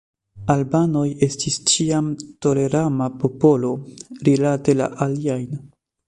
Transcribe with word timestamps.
Albanoj 0.51 1.09
estis 1.25 1.57
ĉiam 1.71 2.07
tolerema 2.45 3.09
popolo 3.23 3.69
rilate 4.29 4.75
la 4.79 4.89
aliajn. 5.07 5.61